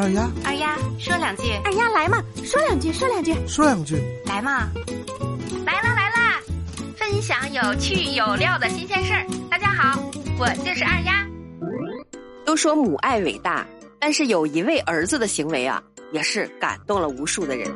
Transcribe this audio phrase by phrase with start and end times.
[0.00, 1.42] 二丫，二丫，说两句。
[1.62, 4.02] 二丫来嘛，说两句，说两句，说两句。
[4.24, 4.70] 来嘛，
[5.66, 6.40] 来啦来啦，
[6.96, 9.26] 分享有趣有料的新鲜事儿。
[9.50, 10.02] 大家好，
[10.38, 11.26] 我就是二丫。
[12.46, 13.66] 都说母爱伟大，
[13.98, 17.70] 但是有一位儿子的行为啊，也是感动了无数的人。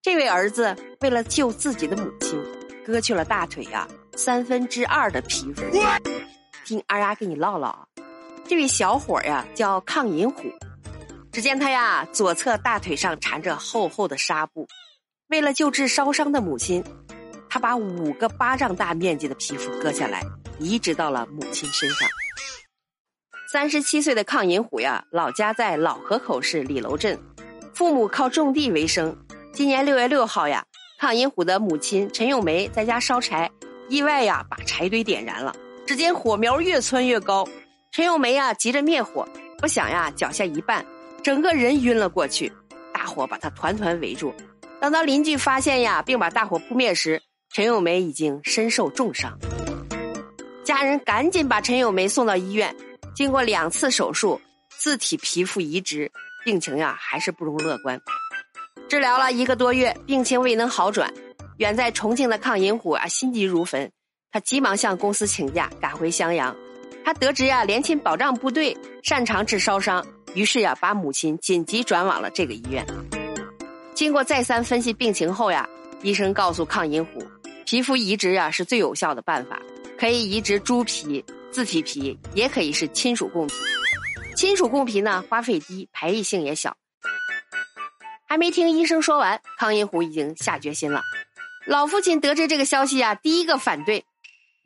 [0.00, 2.42] 这位儿子为了救自己的母亲，
[2.86, 3.86] 割去了大腿呀
[4.16, 5.62] 三分之二的皮肤。
[6.64, 7.84] 听二丫给你唠唠啊。
[8.48, 10.44] 这位小伙呀叫抗银虎，
[11.30, 14.66] 只见他呀左侧大腿上缠着厚厚的纱布，
[15.28, 16.82] 为了救治烧伤的母亲，
[17.50, 20.22] 他把五个巴掌大面积的皮肤割下来，
[20.58, 22.08] 移植到了母亲身上。
[23.52, 27.20] 三十七岁的抗银虎呀，老家在老河口市李楼镇，
[27.74, 29.14] 父母靠种地为生。
[29.52, 30.64] 今年六月六号呀，
[30.98, 33.50] 抗银虎的母亲陈咏梅在家烧柴，
[33.90, 35.54] 意外呀把柴堆点燃了，
[35.86, 37.46] 只见火苗越蹿越高。
[37.98, 40.84] 陈咏梅呀，急着灭火，不想呀，脚下一绊，
[41.20, 42.52] 整个人晕了过去。
[42.94, 44.32] 大火把他团团围住。
[44.80, 47.20] 等到邻居发现呀，并把大火扑灭时，
[47.52, 49.36] 陈咏梅已经身受重伤。
[50.62, 52.72] 家人赶紧把陈咏梅送到医院，
[53.16, 54.40] 经过两次手术，
[54.78, 56.08] 自体皮肤移植，
[56.44, 58.00] 病情呀还是不容乐观。
[58.88, 61.12] 治疗了一个多月，病情未能好转。
[61.56, 63.90] 远在重庆的抗银虎啊，心急如焚，
[64.30, 66.54] 他急忙向公司请假，赶回襄阳。
[67.08, 72.84] 他得知呀，联勤保障部队擅长治烧伤，于是呀，把母亲紧急转往了这个医院。
[73.94, 75.66] 经过再三分析病情后呀，
[76.02, 77.26] 医生告诉抗银虎，
[77.64, 79.58] 皮肤移植呀是最有效的办法，
[79.98, 83.54] 可以移植猪皮、自体皮，也可以是亲属供皮。
[84.36, 86.76] 亲属供皮呢，花费低，排异性也小。
[88.28, 91.00] 还没听医生说完，康银虎已经下决心了。
[91.64, 94.04] 老父亲得知这个消息呀，第一个反对。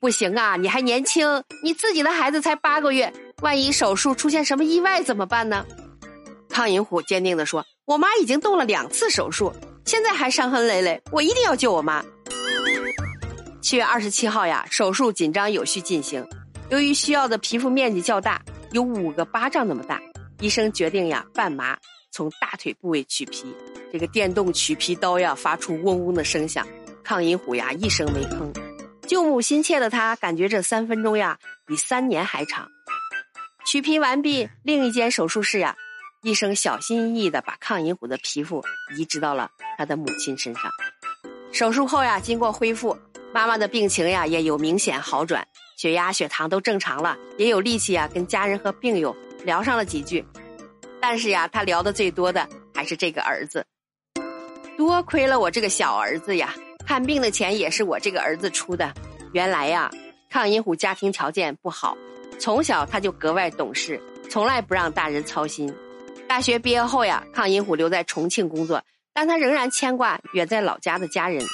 [0.03, 5.65] 不行啊，你还年轻，你自己的孩子才八个月，万一手术出现什么意外怎么办呢？
[6.49, 9.53] 抗银虎坚定地说：“我妈已经动了两次手术，
[9.85, 12.05] 现在还伤痕累累，我一定要救我妈。”
[13.63, 16.27] 七月二十七号呀，手术紧张有序进行，
[16.71, 20.03] 由于需要的皮肤面积较大，有五个巴掌那么大，
[20.41, 21.79] 医生决定呀，半麻
[22.11, 23.55] 从大腿部位取皮。
[23.93, 26.67] 这个电动取皮刀呀，发出嗡嗡的声响，
[27.05, 28.53] 抗银虎呀一声没吭。
[29.13, 32.67] 救母心切的他，感觉这三分钟呀比三年还长。
[33.67, 35.77] 取皮完毕，另一间手术室呀，
[36.23, 38.65] 医生小心翼翼的把抗银虎的皮肤
[38.97, 40.63] 移植到了他的母亲身上。
[41.53, 42.97] 手术后呀，经过恢复，
[43.35, 45.47] 妈妈的病情呀也有明显好转，
[45.77, 50.25] 血压、血糖都正常了，也有力气呀跟家人和病友聊上了几句。
[51.03, 53.63] 但是呀，他聊的最多的还是这个儿子。
[54.79, 56.55] 多亏了我这个小儿子呀。
[56.87, 58.93] 看病的钱也是我这个儿子出的。
[59.33, 59.91] 原来呀，
[60.29, 61.97] 抗银虎家庭条件不好，
[62.39, 65.73] 从小他就格外懂事，从来不让大人操心。
[66.29, 68.83] 大学毕业后呀，抗银虎留在重庆工作，
[69.13, 71.45] 但他仍然牵挂远在老家的家人。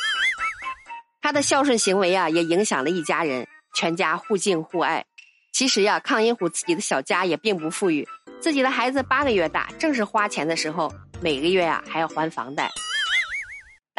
[1.21, 5.05] 他的孝顺行为啊，也影响了一家人，全家互敬互爱。
[5.53, 8.07] 其实呀，抗银虎自己的小家也并不富裕，
[8.41, 12.71] 自己的孩子八个月大，正是花钱的时候，每个月呀还要还房贷。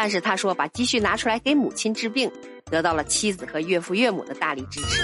[0.01, 2.31] 但是他说把积蓄拿出来给母亲治病，
[2.71, 5.03] 得到了妻子和岳父岳母的大力支持。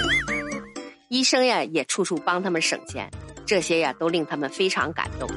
[1.10, 3.10] 医生呀也处处帮他们省钱，
[3.44, 5.28] 这些呀都令他们非常感动。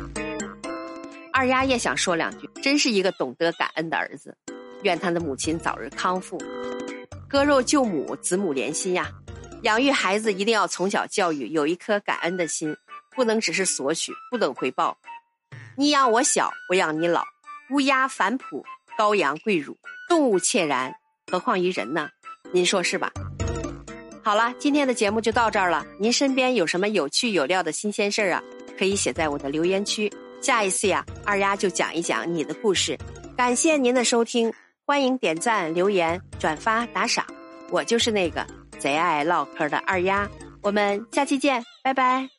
[1.34, 4.34] 二丫也想说两句，真是一个懂得感恩的儿子。
[4.84, 6.42] 愿他的母亲早日康复。
[7.28, 9.12] 割肉救母，子母连心呀。
[9.64, 12.74] 养育孩子一定要从小教育，有一颗感恩的心，
[13.14, 14.98] 不能只是索取，不等回报。
[15.76, 17.26] 你养我小，我养你老。
[17.72, 18.64] 乌鸦反哺。
[19.00, 19.78] 羔羊跪乳，
[20.10, 20.94] 动物怯然，
[21.32, 22.10] 何况于人呢？
[22.52, 23.10] 您说是吧？
[24.22, 25.86] 好了，今天的节目就到这儿了。
[25.98, 28.44] 您身边有什么有趣有料的新鲜事儿啊？
[28.78, 30.12] 可以写在我的留言区。
[30.42, 32.98] 下一次呀，二丫就讲一讲你的故事。
[33.38, 34.52] 感谢您的收听，
[34.86, 37.26] 欢迎点赞、留言、转发、打赏。
[37.70, 38.46] 我就是那个
[38.80, 40.30] 贼爱唠嗑的二丫。
[40.62, 42.39] 我们下期见，拜拜。